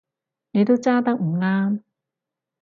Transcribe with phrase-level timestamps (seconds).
[0.49, 1.79] 你都揸得唔啱